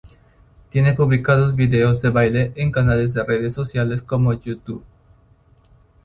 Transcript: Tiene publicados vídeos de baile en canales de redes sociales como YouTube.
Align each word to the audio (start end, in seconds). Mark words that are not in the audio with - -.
Tiene 0.69 0.95
publicados 0.95 1.55
vídeos 1.55 2.01
de 2.01 2.09
baile 2.09 2.53
en 2.55 2.71
canales 2.71 3.13
de 3.13 3.23
redes 3.23 3.53
sociales 3.53 4.01
como 4.01 4.33
YouTube. 4.33 4.83